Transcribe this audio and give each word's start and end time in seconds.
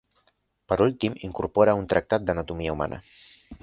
Per 0.71 0.77
últim 0.85 1.19
incorpora 1.29 1.79
un 1.83 1.87
tractat 1.95 2.27
d'anatomia 2.31 2.77
humana. 2.79 3.05